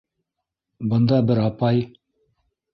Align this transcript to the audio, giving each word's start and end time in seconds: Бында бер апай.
Бында 0.95 1.21
бер 1.29 1.43
апай. 1.45 1.87